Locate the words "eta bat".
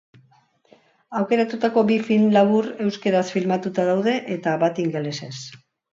4.37-4.83